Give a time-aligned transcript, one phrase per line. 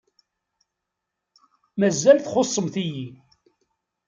[1.79, 3.07] Mazal txuṣṣemt-iyi.